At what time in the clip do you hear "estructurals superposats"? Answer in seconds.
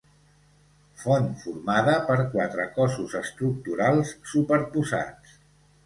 3.23-5.41